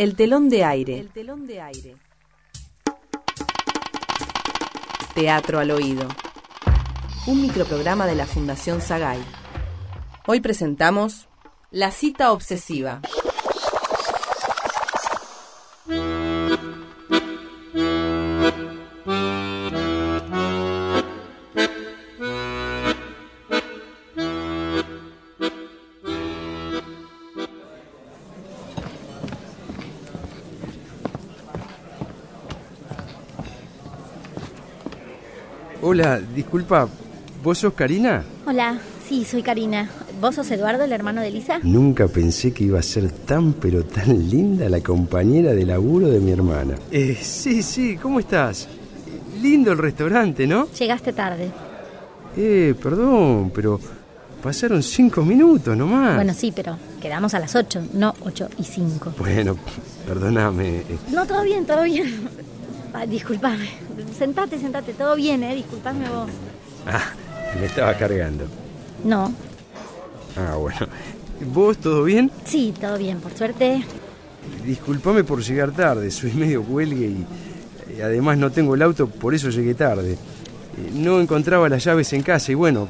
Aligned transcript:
El 0.00 0.16
telón 0.16 0.48
de 0.48 0.64
aire. 0.64 0.98
El 0.98 1.10
telón 1.10 1.46
de 1.46 1.60
aire. 1.60 1.94
Teatro 5.12 5.58
al 5.58 5.70
oído. 5.70 6.08
Un 7.26 7.42
microprograma 7.42 8.06
de 8.06 8.14
la 8.14 8.24
Fundación 8.24 8.80
Sagay. 8.80 9.22
Hoy 10.26 10.40
presentamos 10.40 11.28
La 11.70 11.90
cita 11.90 12.32
obsesiva. 12.32 13.02
Hola, 35.92 36.20
disculpa, 36.20 36.86
¿vos 37.42 37.58
sos 37.58 37.72
Karina? 37.72 38.22
Hola, 38.46 38.78
sí, 39.08 39.24
soy 39.24 39.42
Karina. 39.42 39.90
¿Vos 40.20 40.36
sos 40.36 40.48
Eduardo, 40.52 40.84
el 40.84 40.92
hermano 40.92 41.20
de 41.20 41.32
Lisa? 41.32 41.58
Nunca 41.64 42.06
pensé 42.06 42.52
que 42.52 42.62
iba 42.62 42.78
a 42.78 42.82
ser 42.82 43.10
tan 43.10 43.54
pero 43.54 43.82
tan 43.82 44.30
linda 44.30 44.68
la 44.68 44.80
compañera 44.82 45.52
de 45.52 45.66
laburo 45.66 46.06
de 46.06 46.20
mi 46.20 46.30
hermana. 46.30 46.76
Eh, 46.92 47.18
sí, 47.20 47.64
sí, 47.64 47.96
¿cómo 47.96 48.20
estás? 48.20 48.68
Lindo 49.42 49.72
el 49.72 49.78
restaurante, 49.78 50.46
¿no? 50.46 50.68
Llegaste 50.70 51.12
tarde. 51.12 51.50
Eh, 52.36 52.72
perdón, 52.80 53.50
pero 53.52 53.80
pasaron 54.40 54.84
cinco 54.84 55.24
minutos 55.24 55.76
nomás. 55.76 56.14
Bueno, 56.14 56.34
sí, 56.34 56.52
pero 56.54 56.76
quedamos 57.02 57.34
a 57.34 57.40
las 57.40 57.56
ocho, 57.56 57.82
no 57.94 58.14
ocho 58.20 58.48
y 58.58 58.62
cinco. 58.62 59.12
Bueno, 59.18 59.56
perdóname. 60.06 60.84
No, 61.10 61.26
todo 61.26 61.42
bien, 61.42 61.66
todo 61.66 61.82
bien. 61.82 62.28
Ay, 62.92 63.08
disculpame. 63.08 63.68
Sentate, 64.16 64.58
sentate, 64.58 64.92
todo 64.94 65.14
bien, 65.16 65.42
¿eh? 65.44 65.54
Disculpame 65.54 66.08
vos. 66.08 66.30
Ah, 66.86 67.12
me 67.58 67.66
estaba 67.66 67.94
cargando. 67.94 68.44
No. 69.04 69.32
Ah, 70.36 70.56
bueno. 70.56 70.78
¿Vos 71.52 71.78
todo 71.78 72.04
bien? 72.04 72.30
Sí, 72.44 72.74
todo 72.78 72.98
bien, 72.98 73.18
por 73.20 73.32
suerte. 73.36 73.82
Disculpame 74.64 75.24
por 75.24 75.42
llegar 75.42 75.70
tarde, 75.72 76.10
soy 76.10 76.32
medio 76.32 76.62
huelgue 76.62 77.06
y, 77.06 77.26
y 77.96 78.00
además 78.00 78.36
no 78.38 78.50
tengo 78.50 78.74
el 78.74 78.82
auto, 78.82 79.06
por 79.08 79.34
eso 79.34 79.50
llegué 79.50 79.74
tarde. 79.74 80.12
Eh, 80.12 80.90
No 80.94 81.20
encontraba 81.20 81.68
las 81.68 81.84
llaves 81.84 82.12
en 82.12 82.22
casa 82.22 82.52
y 82.52 82.54
bueno, 82.54 82.88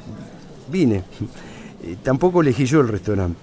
vine. 0.70 1.04
Eh, 1.84 1.96
Tampoco 2.02 2.40
elegí 2.42 2.64
yo 2.66 2.80
el 2.80 2.88
restaurante. 2.88 3.38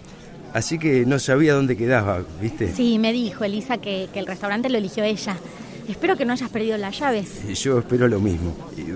Así 0.54 0.78
que 0.80 1.06
no 1.06 1.20
sabía 1.20 1.54
dónde 1.54 1.78
quedaba, 1.78 2.22
¿viste? 2.42 2.74
Sí, 2.74 2.98
me 3.00 3.14
dijo 3.14 3.44
Elisa 3.44 3.78
que, 3.78 4.10
que 4.12 4.20
el 4.20 4.26
restaurante 4.26 4.70
lo 4.70 4.78
eligió 4.78 5.04
ella. 5.04 5.38
Espero 5.88 6.18
que 6.18 6.26
no 6.26 6.34
hayas 6.34 6.50
perdido 6.50 6.78
las 6.78 7.00
llaves. 7.00 7.30
Yo 7.62 7.80
espero 7.80 8.08
lo 8.08 8.20
mismo. 8.20 8.54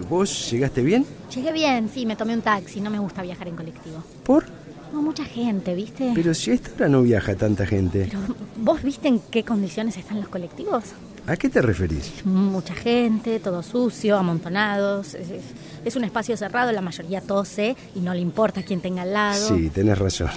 ¿Vos 0.10 0.52
llegaste 0.52 0.82
bien? 0.82 1.06
Llegué 1.34 1.52
bien, 1.54 1.90
sí, 1.94 2.06
me 2.06 2.16
tomé 2.16 2.34
un 2.34 2.42
taxi. 2.42 2.82
No 2.82 2.90
me 2.90 3.00
gusta 3.00 3.22
viajar 3.22 3.48
en 3.48 3.56
colectivo. 3.56 4.04
¿Por? 4.24 4.46
No, 4.92 5.02
mucha 5.02 5.24
gente, 5.24 5.74
¿viste? 5.74 6.12
Pero 6.14 6.34
si 6.34 6.52
a 6.52 6.54
esta 6.56 6.72
hora 6.76 6.90
no 6.90 7.02
viaja 7.02 7.34
tanta 7.36 7.66
gente. 7.66 8.08
Pero, 8.12 8.20
¿vos 8.58 8.84
viste 8.84 9.08
en 9.08 9.20
qué 9.32 9.44
condiciones 9.46 9.96
están 9.96 10.20
los 10.20 10.28
colectivos? 10.28 10.84
¿A 11.28 11.38
qué 11.38 11.48
te 11.50 11.62
referís? 11.62 12.26
Mucha 12.26 12.74
gente, 12.74 13.40
todo 13.40 13.64
sucio, 13.64 14.18
amontonados. 14.18 15.14
Es, 15.14 15.30
es- 15.30 15.44
es 15.86 15.96
un 15.96 16.04
espacio 16.04 16.36
cerrado, 16.38 16.72
la 16.72 16.82
mayoría 16.82 17.22
tose 17.22 17.76
y 17.96 18.02
no 18.02 18.14
le 18.14 18.20
importa 18.20 18.62
quién 18.64 18.82
tenga 18.82 19.02
al 19.04 19.14
lado. 19.14 19.48
Sí, 19.48 19.70
tenés 19.72 19.98
razón. 19.98 20.30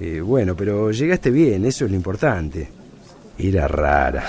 Eh, 0.00 0.20
bueno, 0.20 0.54
pero 0.56 0.90
llegaste 0.90 1.30
bien, 1.30 1.64
eso 1.66 1.84
es 1.84 1.90
lo 1.90 1.96
importante. 1.96 2.68
Era 3.38 3.66
rara, 3.68 4.24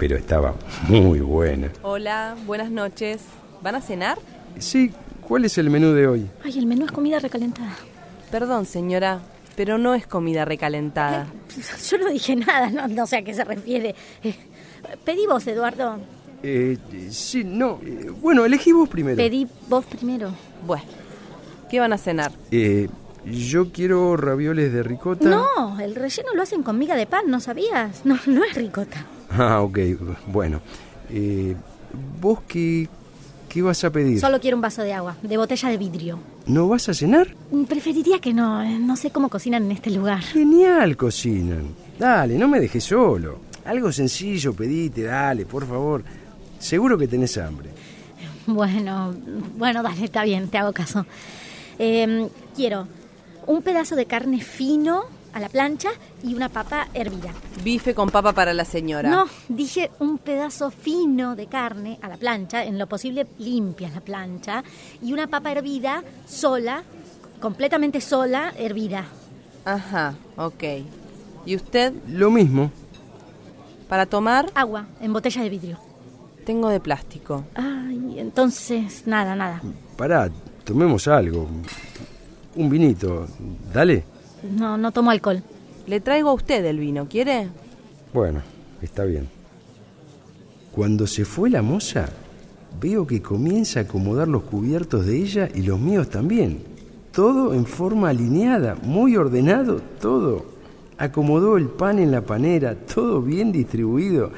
pero 0.00 0.16
estaba 0.16 0.54
muy 0.88 1.20
buena. 1.20 1.70
Hola, 1.82 2.34
buenas 2.46 2.70
noches. 2.70 3.20
¿Van 3.60 3.74
a 3.74 3.82
cenar? 3.82 4.16
Sí, 4.58 4.92
¿cuál 5.20 5.44
es 5.44 5.58
el 5.58 5.68
menú 5.68 5.92
de 5.92 6.06
hoy? 6.06 6.26
Ay, 6.42 6.58
el 6.58 6.64
menú 6.64 6.86
es 6.86 6.90
comida 6.90 7.18
recalentada. 7.18 7.76
Perdón, 8.30 8.64
señora, 8.64 9.20
pero 9.56 9.76
no 9.76 9.94
es 9.94 10.06
comida 10.06 10.46
recalentada. 10.46 11.26
Yo 11.90 11.98
no 11.98 12.08
dije 12.08 12.34
nada, 12.34 12.70
no, 12.70 12.88
no 12.88 13.06
sé 13.06 13.18
a 13.18 13.22
qué 13.22 13.34
se 13.34 13.44
refiere. 13.44 13.94
Eh, 14.24 14.34
pedí 15.04 15.26
vos, 15.26 15.46
Eduardo. 15.46 15.98
Eh, 16.42 16.78
sí, 17.10 17.44
no. 17.44 17.78
eh, 17.84 18.10
bueno, 18.22 18.46
elegí 18.46 18.72
vos 18.72 18.88
primero. 18.88 19.18
Pedí 19.18 19.46
vos 19.68 19.84
primero. 19.84 20.32
Bueno, 20.66 20.84
¿qué 21.68 21.78
van 21.78 21.92
a 21.92 21.98
cenar? 21.98 22.32
Eh, 22.50 22.88
yo 23.26 23.70
quiero 23.70 24.16
ravioles 24.16 24.72
de 24.72 24.82
ricota. 24.82 25.28
No, 25.28 25.78
el 25.78 25.94
relleno 25.94 26.32
lo 26.34 26.40
hacen 26.40 26.62
con 26.62 26.78
miga 26.78 26.96
de 26.96 27.04
pan, 27.04 27.24
¿no 27.28 27.38
sabías? 27.38 28.06
No, 28.06 28.18
no 28.26 28.44
es 28.44 28.54
ricota. 28.54 29.04
Ah, 29.38 29.60
ok, 29.62 29.78
bueno. 30.26 30.60
Eh, 31.08 31.54
¿Vos 32.20 32.40
qué, 32.46 32.88
qué 33.48 33.62
vas 33.62 33.82
a 33.84 33.90
pedir? 33.90 34.20
Solo 34.20 34.40
quiero 34.40 34.56
un 34.56 34.60
vaso 34.60 34.82
de 34.82 34.92
agua, 34.92 35.16
de 35.22 35.36
botella 35.36 35.68
de 35.68 35.76
vidrio. 35.78 36.18
¿No 36.46 36.68
vas 36.68 36.88
a 36.88 36.94
cenar? 36.94 37.28
Mm, 37.50 37.64
Preferiría 37.64 38.18
que 38.20 38.32
no, 38.34 38.62
eh, 38.62 38.78
no 38.78 38.96
sé 38.96 39.10
cómo 39.10 39.28
cocinan 39.28 39.64
en 39.64 39.72
este 39.72 39.90
lugar. 39.90 40.20
Genial 40.20 40.96
cocinan. 40.96 41.74
Dale, 41.98 42.36
no 42.38 42.48
me 42.48 42.60
dejes 42.60 42.84
solo. 42.84 43.38
Algo 43.64 43.92
sencillo, 43.92 44.52
pedite, 44.54 45.02
dale, 45.02 45.46
por 45.46 45.66
favor. 45.66 46.02
Seguro 46.58 46.96
que 46.98 47.06
tenés 47.08 47.36
hambre. 47.38 47.70
Bueno, 48.46 49.14
bueno, 49.56 49.82
dale, 49.82 50.04
está 50.04 50.24
bien, 50.24 50.48
te 50.48 50.58
hago 50.58 50.72
caso. 50.72 51.06
Eh, 51.78 52.28
quiero 52.56 52.86
un 53.46 53.62
pedazo 53.62 53.96
de 53.96 54.06
carne 54.06 54.40
fino 54.40 55.04
a 55.32 55.40
la 55.40 55.48
plancha 55.48 55.90
y 56.22 56.34
una 56.34 56.48
papa 56.48 56.88
hervida. 56.94 57.32
Bife 57.62 57.94
con 57.94 58.10
papa 58.10 58.32
para 58.32 58.54
la 58.54 58.64
señora. 58.64 59.10
No, 59.10 59.26
dije 59.48 59.90
un 59.98 60.18
pedazo 60.18 60.70
fino 60.70 61.36
de 61.36 61.46
carne 61.46 61.98
a 62.02 62.08
la 62.08 62.16
plancha, 62.16 62.64
en 62.64 62.78
lo 62.78 62.86
posible 62.86 63.26
limpia 63.38 63.90
la 63.90 64.00
plancha, 64.00 64.62
y 65.02 65.12
una 65.12 65.26
papa 65.26 65.52
hervida 65.52 66.02
sola, 66.26 66.82
completamente 67.40 68.00
sola, 68.00 68.52
hervida. 68.56 69.04
Ajá, 69.64 70.14
ok. 70.36 70.64
¿Y 71.46 71.56
usted? 71.56 71.92
Lo 72.08 72.30
mismo. 72.30 72.70
¿Para 73.88 74.06
tomar? 74.06 74.50
Agua, 74.54 74.86
en 75.00 75.12
botella 75.12 75.42
de 75.42 75.48
vidrio. 75.48 75.78
Tengo 76.44 76.68
de 76.68 76.80
plástico. 76.80 77.44
Ay, 77.54 78.18
entonces, 78.18 79.06
nada, 79.06 79.34
nada. 79.34 79.60
Pará, 79.96 80.30
tomemos 80.64 81.06
algo. 81.08 81.48
Un 82.56 82.70
vinito. 82.70 83.26
Dale. 83.72 84.04
No, 84.42 84.76
no 84.76 84.92
tomo 84.92 85.10
alcohol. 85.10 85.42
Le 85.86 86.00
traigo 86.00 86.30
a 86.30 86.34
usted 86.34 86.64
el 86.64 86.78
vino, 86.78 87.08
¿quiere? 87.08 87.48
Bueno, 88.12 88.42
está 88.82 89.04
bien. 89.04 89.28
Cuando 90.72 91.06
se 91.06 91.24
fue 91.24 91.50
la 91.50 91.62
moza, 91.62 92.08
veo 92.80 93.06
que 93.06 93.20
comienza 93.20 93.80
a 93.80 93.82
acomodar 93.82 94.28
los 94.28 94.44
cubiertos 94.44 95.06
de 95.06 95.16
ella 95.16 95.48
y 95.54 95.62
los 95.62 95.80
míos 95.80 96.08
también. 96.08 96.62
Todo 97.12 97.54
en 97.54 97.66
forma 97.66 98.10
alineada, 98.10 98.76
muy 98.82 99.16
ordenado, 99.16 99.80
todo. 100.00 100.46
Acomodó 100.96 101.56
el 101.56 101.68
pan 101.68 101.98
en 101.98 102.12
la 102.12 102.20
panera, 102.20 102.76
todo 102.76 103.20
bien 103.20 103.50
distribuido. 103.50 104.30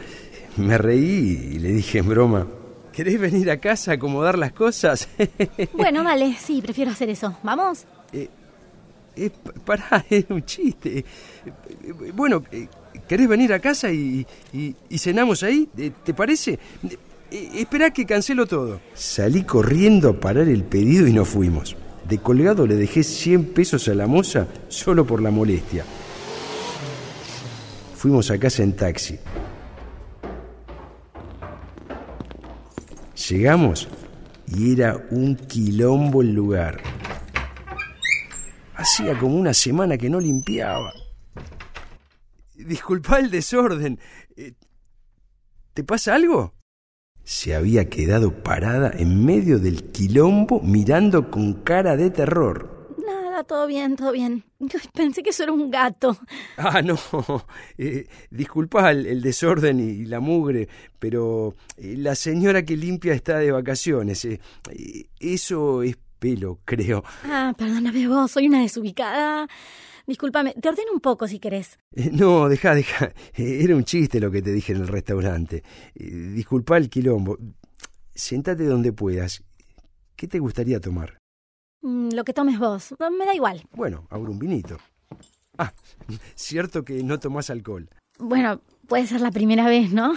Me 0.57 0.79
reí 0.79 1.51
y 1.55 1.59
le 1.59 1.73
dije 1.73 1.99
en 1.99 2.09
broma, 2.09 2.47
¿querés 2.93 3.21
venir 3.21 3.51
a 3.51 3.59
casa 3.59 3.91
a 3.91 3.95
acomodar 3.95 4.39
las 4.39 4.53
cosas? 4.53 5.09
Bueno, 5.75 6.05
vale, 6.05 6.35
sí, 6.41 6.63
prefiero 6.63 6.91
hacer 6.91 7.11
eso. 7.11 7.37
¿Vamos? 7.43 7.85
Eh, 8.13 8.29
eh, 9.17 9.31
pa- 9.31 9.53
pará, 9.65 10.05
es 10.11 10.25
un 10.29 10.45
chiste. 10.45 11.05
Bueno, 12.15 12.43
eh, 12.53 12.69
¿querés 13.09 13.29
venir 13.29 13.53
a 13.53 13.59
casa 13.61 13.91
y, 13.93 14.27
y- 14.53 14.75
y 14.89 14.99
cenamos 14.99 15.43
ahí? 15.43 15.69
Eh, 15.77 15.91
¿Te 16.05 16.15
parece? 16.15 16.59
Eh, 17.31 17.49
Esperá 17.55 17.91
que 17.93 18.05
cancelo 18.07 18.47
todo. 18.47 18.81
Salí 18.95 19.43
corriendo 19.45 20.11
a 20.11 20.21
parar 20.21 20.49
el 20.49 20.65
pedido 20.65 21.07
y 21.07 21.13
nos 21.13 21.29
fuimos. 21.29 21.77
De 22.09 22.19
colgado 22.19 22.67
le 22.67 22.75
dejé 22.77 23.03
100 23.03 23.47
pesos 23.55 23.89
a 23.89 23.95
la 23.95 24.07
moza 24.07 24.47
solo 24.69 25.07
por 25.07 25.23
la 25.23 25.31
molestia. 25.31 25.85
Fuimos 27.97 28.31
a 28.31 28.39
casa 28.39 28.63
en 28.63 28.75
taxi. 28.77 29.19
Llegamos 33.29 33.89
y 34.49 34.73
era 34.73 34.97
un 35.11 35.37
quilombo 35.37 36.23
el 36.23 36.35
lugar. 36.35 36.81
Hacía 38.83 39.17
como 39.17 39.37
una 39.37 39.55
semana 39.55 39.97
que 39.97 40.11
no 40.11 40.19
limpiaba. 40.19 40.93
Disculpa 42.57 43.21
el 43.21 43.31
desorden. 43.31 44.01
Eh, 44.35 44.55
¿Te 45.73 45.85
pasa 45.85 46.17
algo? 46.17 46.55
Se 47.23 47.55
había 47.55 47.89
quedado 47.89 48.43
parada 48.43 48.91
en 48.93 49.25
medio 49.25 49.61
del 49.61 49.93
quilombo 49.93 50.61
mirando 50.63 51.31
con 51.31 51.63
cara 51.63 51.97
de 51.97 52.11
terror. 52.11 52.93
Nada, 53.07 53.45
todo 53.45 53.69
bien, 53.69 53.95
todo 53.95 54.11
bien. 54.11 54.43
Pensé 54.93 55.23
que 55.23 55.31
eso 55.31 55.45
era 55.45 55.53
un 55.53 55.71
gato. 55.71 56.19
Ah, 56.57 56.83
no. 56.83 56.99
Eh, 57.79 58.09
disculpa 58.31 58.91
el, 58.91 59.07
el 59.07 59.23
desorden 59.23 59.79
y 59.79 60.07
la 60.07 60.19
mugre, 60.19 60.69
pero 60.99 61.55
eh, 61.77 61.95
la 61.97 62.17
señora 62.17 62.65
que 62.65 62.77
limpia 62.77 63.15
está 63.15 63.39
de 63.39 63.53
vacaciones. 63.53 64.25
Eh, 64.25 64.41
eso 65.21 65.85
es 65.85 65.97
pelo, 66.23 66.61
creo. 66.65 67.03
Ah, 67.25 67.53
perdóname 67.59 68.07
vos, 68.07 68.31
soy 68.31 68.47
una 68.47 68.61
desubicada. 68.61 69.49
discúlpame, 70.07 70.55
te 70.55 70.69
ordeno 70.69 70.93
un 70.93 71.01
poco 71.01 71.27
si 71.27 71.41
querés. 71.41 71.81
Eh, 71.97 72.11
no, 72.13 72.49
deja, 72.49 72.77
deja. 72.77 73.07
Eh, 73.35 73.65
era 73.65 73.75
un 73.75 73.83
chiste 73.83 74.21
lo 74.21 74.31
que 74.31 74.41
te 74.41 74.53
dije 74.53 74.73
en 74.73 74.83
el 74.83 74.89
restaurante. 74.89 75.65
Eh, 75.97 76.11
disculpa 76.33 76.77
el 76.77 76.89
quilombo. 76.89 77.37
Sentate 78.15 78.65
donde 78.67 78.93
puedas. 78.93 79.43
¿Qué 80.15 80.29
te 80.29 80.39
gustaría 80.39 80.79
tomar? 80.79 81.19
Mm, 81.81 82.11
lo 82.15 82.23
que 82.23 82.33
tomes 82.33 82.57
vos, 82.61 82.95
me 83.19 83.27
da 83.27 83.35
igual. 83.35 83.67
Bueno, 83.73 84.07
ahora 84.09 84.31
un 84.31 84.39
vinito. 84.39 84.79
Ah, 85.59 85.73
cierto 86.37 86.85
que 86.85 87.03
no 87.03 87.19
tomás 87.19 87.51
alcohol. 87.51 87.91
Bueno, 88.21 88.61
puede 88.87 89.09
ser 89.09 89.21
la 89.21 89.33
primera 89.33 89.67
vez, 89.67 89.93
¿no? 89.93 90.15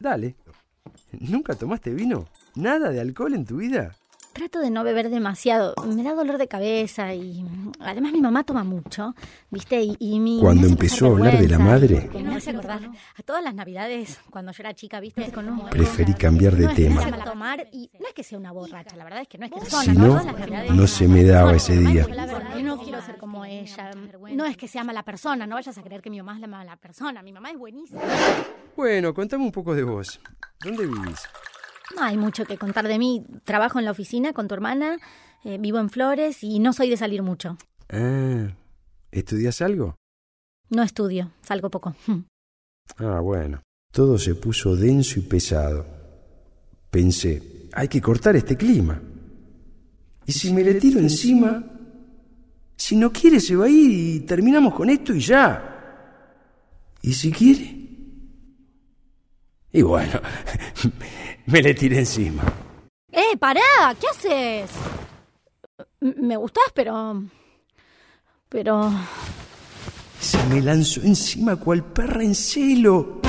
Dale. 0.00 0.34
¿Nunca 1.20 1.54
tomaste 1.54 1.94
vino? 1.94 2.26
¿Nada 2.56 2.90
de 2.90 3.00
alcohol 3.00 3.34
en 3.34 3.44
tu 3.44 3.58
vida? 3.58 3.94
Trato 4.36 4.60
de 4.60 4.68
no 4.70 4.84
beber 4.84 5.08
demasiado. 5.08 5.72
Me 5.86 6.02
da 6.02 6.12
dolor 6.12 6.36
de 6.36 6.46
cabeza 6.46 7.14
y 7.14 7.42
además 7.80 8.12
mi 8.12 8.20
mamá 8.20 8.44
toma 8.44 8.64
mucho, 8.64 9.14
¿viste? 9.50 9.82
Y, 9.82 9.96
y 9.98 10.20
mi 10.20 10.40
Cuando 10.42 10.66
empezó 10.66 11.06
a 11.06 11.08
hablar 11.12 11.38
de 11.38 11.48
la 11.48 11.58
madre, 11.58 12.10
me 12.12 12.34
hace 12.34 12.50
acordar 12.50 12.82
a 13.16 13.22
todas 13.22 13.42
las 13.42 13.54
navidades 13.54 14.20
cuando 14.28 14.52
yo 14.52 14.62
era 14.62 14.74
chica, 14.74 15.00
¿viste? 15.00 15.32
preferí 15.70 16.12
cambiar 16.12 16.54
de 16.54 16.64
no 16.64 16.70
es 16.70 16.76
que 16.76 16.82
tema. 16.82 17.02
sea 17.02 17.24
tomar 17.24 17.66
y 17.72 17.90
no 17.98 18.08
es 18.08 18.12
que 18.12 18.22
sea 18.22 18.36
una 18.36 18.52
borracha, 18.52 18.94
la 18.94 19.04
verdad 19.04 19.22
es 19.22 19.28
que 19.28 19.38
no 19.38 19.46
es 19.46 19.52
que 19.52 19.60
Si 19.70 19.92
no, 19.92 20.22
no 20.70 20.86
se 20.86 21.08
me 21.08 21.24
daba 21.24 21.54
ese 21.54 21.74
día. 21.74 22.06
No 22.62 22.76
quiero 22.76 23.00
ser 23.00 23.16
como 23.16 23.46
ella. 23.46 23.90
No 24.34 24.44
es 24.44 24.58
que 24.58 24.68
sea 24.68 24.84
mala 24.84 25.02
persona, 25.02 25.46
no 25.46 25.54
vayas 25.54 25.78
a 25.78 25.82
creer 25.82 26.02
que 26.02 26.10
mi 26.10 26.18
mamá 26.18 26.34
es 26.34 26.40
la 26.42 26.46
mala 26.46 26.76
persona. 26.76 27.22
Mi 27.22 27.32
mamá 27.32 27.52
es 27.52 27.58
buenísima. 27.58 28.02
Bueno, 28.76 29.14
contame 29.14 29.44
un 29.44 29.52
poco 29.52 29.74
de 29.74 29.82
vos. 29.82 30.20
¿Dónde 30.62 30.84
vivís? 30.84 31.26
No 31.94 32.02
hay 32.02 32.16
mucho 32.16 32.44
que 32.44 32.58
contar 32.58 32.88
de 32.88 32.98
mí. 32.98 33.24
Trabajo 33.44 33.78
en 33.78 33.84
la 33.84 33.90
oficina 33.92 34.32
con 34.32 34.48
tu 34.48 34.54
hermana, 34.54 34.98
eh, 35.44 35.58
vivo 35.58 35.78
en 35.78 35.90
Flores 35.90 36.42
y 36.42 36.58
no 36.58 36.72
soy 36.72 36.90
de 36.90 36.96
salir 36.96 37.22
mucho. 37.22 37.56
Ah, 37.88 38.48
¿estudias 39.12 39.62
algo? 39.62 39.94
No 40.68 40.82
estudio, 40.82 41.30
salgo 41.42 41.70
poco. 41.70 41.94
Ah, 42.98 43.20
bueno. 43.20 43.62
Todo 43.92 44.18
se 44.18 44.34
puso 44.34 44.76
denso 44.76 45.18
y 45.20 45.22
pesado. 45.22 45.86
Pensé, 46.90 47.68
hay 47.72 47.88
que 47.88 48.00
cortar 48.00 48.36
este 48.36 48.56
clima. 48.56 49.00
¿Y 50.26 50.32
si 50.32 50.52
me 50.52 50.64
le 50.64 50.74
tiro 50.74 50.98
encima? 50.98 51.64
Si 52.76 52.96
no 52.96 53.12
quiere 53.12 53.40
se 53.40 53.56
va 53.56 53.66
a 53.66 53.68
ir 53.68 53.90
y 53.90 54.20
terminamos 54.20 54.74
con 54.74 54.90
esto 54.90 55.14
y 55.14 55.20
ya. 55.20 55.72
¿Y 57.00 57.12
si 57.14 57.30
quiere? 57.30 57.76
Y 59.72 59.82
bueno, 59.82 60.20
me 61.46 61.62
le 61.62 61.74
tiré 61.74 61.98
encima. 61.98 62.42
¡Eh, 63.10 63.36
pará! 63.38 63.94
¿Qué 63.98 64.06
haces? 64.08 64.70
Me 66.00 66.36
gustás, 66.36 66.64
pero... 66.74 67.22
Pero... 68.48 68.92
Se 70.20 70.42
me 70.46 70.60
lanzó 70.60 71.02
encima 71.02 71.56
cual 71.56 71.84
perra 71.84 72.22
en 72.22 72.34
celo. 72.34 73.20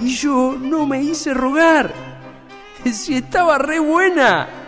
Y 0.00 0.08
yo 0.16 0.56
no 0.58 0.86
me 0.86 1.02
hice 1.02 1.32
rogar. 1.34 1.92
Si 2.92 3.14
estaba 3.14 3.58
re 3.58 3.78
buena. 3.78 4.61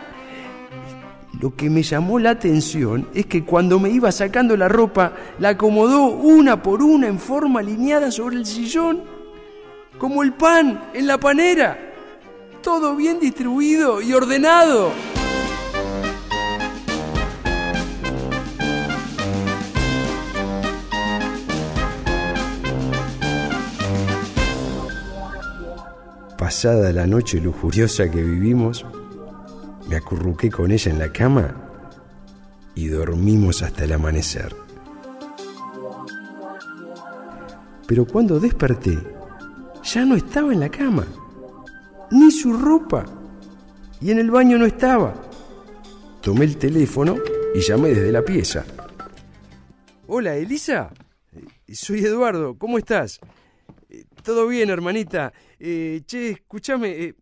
Lo 1.44 1.54
que 1.54 1.68
me 1.68 1.82
llamó 1.82 2.18
la 2.18 2.30
atención 2.30 3.06
es 3.12 3.26
que 3.26 3.44
cuando 3.44 3.78
me 3.78 3.90
iba 3.90 4.10
sacando 4.10 4.56
la 4.56 4.66
ropa, 4.66 5.12
la 5.38 5.50
acomodó 5.50 6.06
una 6.06 6.62
por 6.62 6.82
una 6.82 7.06
en 7.06 7.18
forma 7.18 7.60
alineada 7.60 8.10
sobre 8.10 8.36
el 8.36 8.46
sillón, 8.46 9.02
como 9.98 10.22
el 10.22 10.32
pan 10.32 10.88
en 10.94 11.06
la 11.06 11.20
panera. 11.20 11.92
Todo 12.62 12.96
bien 12.96 13.20
distribuido 13.20 14.00
y 14.00 14.14
ordenado. 14.14 14.90
Pasada 26.38 26.90
la 26.94 27.06
noche 27.06 27.38
lujuriosa 27.38 28.10
que 28.10 28.22
vivimos, 28.22 28.86
me 29.88 29.96
acurruqué 29.96 30.50
con 30.50 30.70
ella 30.70 30.90
en 30.90 30.98
la 30.98 31.12
cama 31.12 31.54
y 32.74 32.88
dormimos 32.88 33.62
hasta 33.62 33.84
el 33.84 33.92
amanecer. 33.92 34.54
Pero 37.86 38.06
cuando 38.06 38.40
desperté, 38.40 38.98
ya 39.82 40.04
no 40.04 40.16
estaba 40.16 40.52
en 40.52 40.60
la 40.60 40.70
cama, 40.70 41.06
ni 42.10 42.30
su 42.30 42.52
ropa, 42.54 43.04
y 44.00 44.10
en 44.10 44.18
el 44.18 44.30
baño 44.30 44.58
no 44.58 44.64
estaba. 44.66 45.14
Tomé 46.22 46.46
el 46.46 46.56
teléfono 46.56 47.16
y 47.54 47.60
llamé 47.60 47.90
desde 47.90 48.10
la 48.10 48.22
pieza. 48.22 48.64
Hola, 50.06 50.36
Elisa. 50.36 50.90
Eh, 51.66 51.74
Soy 51.74 52.00
Eduardo, 52.04 52.56
¿cómo 52.56 52.78
estás? 52.78 53.20
Eh, 53.90 54.04
Todo 54.22 54.46
bien, 54.46 54.70
hermanita. 54.70 55.32
Eh, 55.58 56.02
che, 56.06 56.30
escúchame. 56.30 57.14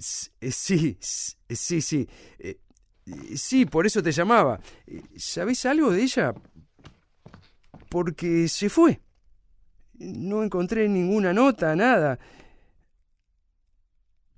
Sí, 0.00 0.96
s- 1.00 1.36
eh, 1.48 1.56
sí, 1.56 1.80
sí. 1.80 2.08
eh, 2.38 2.58
eh, 3.06 3.36
sí, 3.36 3.66
por 3.66 3.86
eso 3.86 4.02
te 4.02 4.12
llamaba. 4.12 4.60
Eh, 4.86 5.02
¿Sabés 5.16 5.64
algo 5.66 5.90
de 5.90 6.02
ella? 6.02 6.32
Porque 7.88 8.48
se 8.48 8.68
fue. 8.68 9.00
No 9.94 10.42
encontré 10.42 10.88
ninguna 10.88 11.32
nota, 11.32 11.74
nada. 11.76 12.18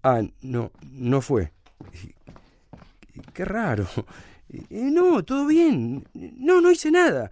Ah, 0.02 0.22
no, 0.40 0.72
no 0.90 1.20
fue. 1.20 1.52
Qué 3.34 3.44
raro. 3.44 3.86
Eh, 4.48 4.66
No, 4.70 5.22
todo 5.22 5.46
bien. 5.46 6.04
No, 6.14 6.60
no 6.60 6.70
hice 6.70 6.90
nada. 6.90 7.30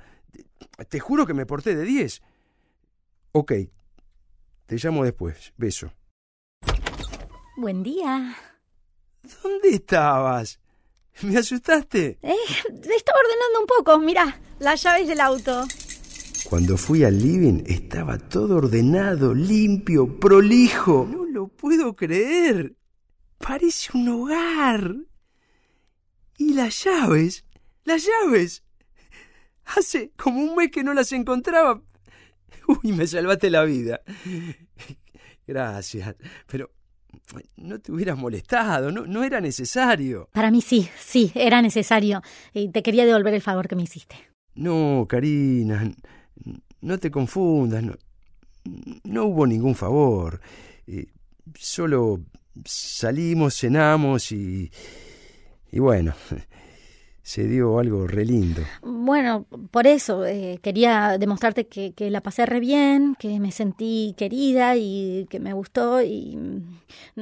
Te 0.89 1.01
juro 1.01 1.27
que 1.27 1.35
me 1.35 1.47
porté 1.47 1.75
de 1.75 1.85
10. 1.85 2.23
Ok. 3.33 3.53
Te 4.67 4.77
llamo 4.77 5.05
después. 5.05 5.53
Beso. 5.57 5.93
Buen 7.61 7.83
día. 7.83 8.35
¿Dónde 9.43 9.69
estabas? 9.69 10.59
¿Me 11.21 11.37
asustaste? 11.37 12.19
Eh, 12.23 12.35
estaba 12.49 13.19
ordenando 13.21 13.61
un 13.61 13.67
poco, 13.67 13.99
mirá, 13.99 14.41
las 14.61 14.83
llaves 14.83 15.07
del 15.07 15.21
auto. 15.21 15.67
Cuando 16.49 16.79
fui 16.79 17.05
al 17.05 17.19
living 17.19 17.63
estaba 17.67 18.17
todo 18.17 18.57
ordenado, 18.57 19.35
limpio, 19.35 20.19
prolijo. 20.19 21.07
No 21.13 21.27
lo 21.27 21.49
puedo 21.49 21.95
creer. 21.95 22.77
Parece 23.37 23.91
un 23.93 24.09
hogar. 24.09 24.97
¿Y 26.39 26.55
las 26.55 26.83
llaves? 26.83 27.45
Las 27.85 28.07
llaves. 28.07 28.65
Hace 29.67 30.13
como 30.17 30.41
un 30.41 30.57
mes 30.57 30.71
que 30.71 30.83
no 30.83 30.95
las 30.95 31.13
encontraba. 31.13 31.83
Uy, 32.67 32.93
me 32.93 33.07
salvaste 33.07 33.51
la 33.51 33.65
vida. 33.65 34.01
Gracias. 35.47 36.17
Pero 36.47 36.71
no 37.57 37.79
te 37.79 37.93
hubieras 37.93 38.17
molestado, 38.17 38.91
no, 38.91 39.07
no 39.07 39.25
era 39.25 39.41
necesario. 39.41 40.29
Para 40.33 40.51
mí 40.51 40.61
sí, 40.61 40.89
sí, 40.99 41.33
era 41.35 41.63
necesario. 41.63 42.23
Y 42.53 42.71
te 42.71 42.83
quería 42.83 43.05
devolver 43.05 43.35
el 43.35 43.43
favor 43.43 43.69
que 43.69 43.77
me 43.77 43.83
hiciste. 43.83 44.17
No, 44.55 45.07
Karina, 45.09 45.91
no 46.81 46.99
te 46.99 47.11
confundas, 47.11 47.83
no, 47.83 47.95
no 49.05 49.25
hubo 49.27 49.47
ningún 49.47 49.75
favor. 49.75 50.41
Eh, 50.87 51.07
solo 51.59 52.21
salimos, 52.65 53.57
cenamos 53.57 54.33
y... 54.33 54.71
Y 55.73 55.79
bueno, 55.79 56.15
se 57.31 57.47
dio 57.47 57.79
algo 57.79 58.09
re 58.09 58.25
lindo. 58.25 58.61
Bueno, 58.83 59.47
por 59.71 59.87
eso 59.87 60.27
eh, 60.27 60.59
quería 60.65 61.17
demostrarte 61.17 61.69
que, 61.69 61.93
que 61.93 62.11
la 62.11 62.23
pasé 62.23 62.45
re 62.45 62.59
bien, 62.59 63.15
que 63.21 63.39
me 63.39 63.53
sentí 63.53 64.17
querida 64.19 64.75
y 64.75 65.29
que 65.31 65.39
me 65.39 65.53
gustó 65.53 66.03
y 66.03 66.37
mm, 66.37 66.81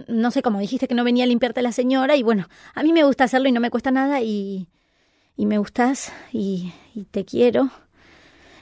no 0.09 0.31
sé, 0.31 0.41
como 0.41 0.61
dijiste 0.61 0.89
que 0.89 0.95
no 0.95 1.05
venía 1.05 1.25
a 1.25 1.27
limpiarte 1.27 1.61
la 1.61 1.73
señora 1.73 2.17
y 2.17 2.23
bueno, 2.23 2.49
a 2.75 2.83
mí 2.83 2.95
me 2.95 3.05
gusta 3.05 3.25
hacerlo 3.25 3.51
y 3.51 3.53
no 3.53 3.61
me 3.61 3.69
cuesta 3.69 3.91
nada 3.91 4.23
y, 4.23 4.69
y 5.37 5.45
me 5.45 5.59
gustas 5.59 6.11
y, 6.33 6.73
y 6.95 7.05
te 7.05 7.27
quiero 7.27 7.71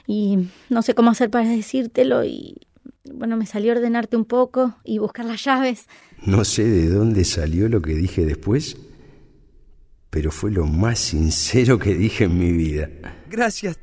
y 0.05 0.49
no 0.67 0.81
sé 0.81 0.95
cómo 0.95 1.11
hacer 1.11 1.29
para 1.29 1.47
decírtelo 1.47 2.25
y 2.25 2.57
bueno, 3.05 3.37
me 3.37 3.45
salió 3.45 3.71
ordenarte 3.71 4.17
un 4.17 4.25
poco 4.25 4.75
y 4.83 4.97
buscar 4.97 5.23
las 5.23 5.45
llaves. 5.45 5.87
No 6.25 6.43
sé 6.43 6.65
de 6.65 6.89
dónde 6.89 7.23
salió 7.23 7.69
lo 7.69 7.81
que 7.81 7.93
dije 7.93 8.25
después, 8.25 8.75
pero 10.17 10.31
fue 10.31 10.49
lo 10.49 10.65
más 10.65 10.97
sincero 10.97 11.77
que 11.77 11.93
dije 11.93 12.23
en 12.23 12.39
mi 12.39 12.51
vida. 12.51 12.89
Gracias. 13.29 13.77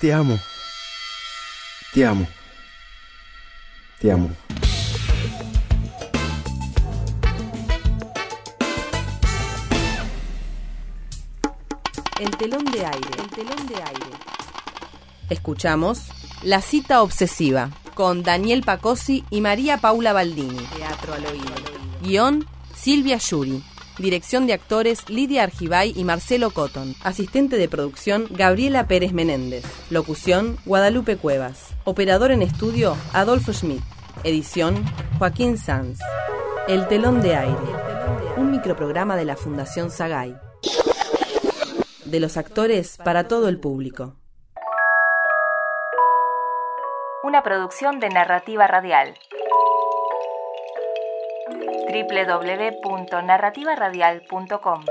Te 0.00 0.14
amo. 0.14 0.38
Te 1.92 2.06
amo. 2.06 2.26
Te 4.00 4.10
amo. 4.10 4.30
El 12.18 12.30
telón 12.38 12.64
de 12.64 12.86
aire, 12.86 13.10
el 13.18 13.28
telón 13.28 13.66
de 13.66 13.74
aire. 13.74 14.10
Escuchamos 15.28 16.08
La 16.42 16.62
cita 16.62 17.02
obsesiva 17.02 17.72
con 17.92 18.22
Daniel 18.22 18.62
Pacosi 18.62 19.22
y 19.28 19.42
María 19.42 19.76
Paula 19.82 20.14
Baldini. 20.14 20.64
Teatro 20.74 21.12
al 21.12 21.26
oído. 21.26 21.54
Guión 22.00 22.46
Silvia 22.74 23.18
Yuri. 23.18 23.62
Dirección 23.98 24.46
de 24.46 24.52
actores 24.52 25.08
Lidia 25.08 25.42
Argibay 25.42 25.94
y 25.96 26.04
Marcelo 26.04 26.50
Cotton. 26.50 26.94
Asistente 27.02 27.56
de 27.56 27.66
producción 27.66 28.26
Gabriela 28.28 28.86
Pérez 28.86 29.14
Menéndez. 29.14 29.64
Locución 29.90 30.58
Guadalupe 30.66 31.16
Cuevas. 31.16 31.74
Operador 31.84 32.30
en 32.30 32.42
estudio 32.42 32.94
Adolfo 33.14 33.54
Schmidt. 33.54 33.82
Edición 34.22 34.84
Joaquín 35.18 35.56
Sanz. 35.56 35.98
El 36.68 36.86
telón 36.88 37.22
de 37.22 37.36
aire. 37.36 37.56
Un 38.36 38.50
microprograma 38.50 39.16
de 39.16 39.24
la 39.24 39.34
Fundación 39.34 39.90
Sagay. 39.90 40.36
De 42.04 42.20
los 42.20 42.36
actores 42.36 42.98
para 43.02 43.28
todo 43.28 43.48
el 43.48 43.58
público. 43.58 44.14
Una 47.22 47.42
producción 47.42 47.98
de 47.98 48.10
narrativa 48.10 48.66
radial 48.66 49.14
www.narrativaradial.com 52.04 54.84